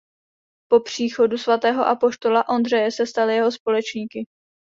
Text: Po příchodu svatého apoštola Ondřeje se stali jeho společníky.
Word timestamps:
Po 0.71 0.79
příchodu 0.79 1.37
svatého 1.37 1.87
apoštola 1.87 2.49
Ondřeje 2.49 2.91
se 2.91 3.05
stali 3.05 3.35
jeho 3.35 3.51
společníky. 3.51 4.25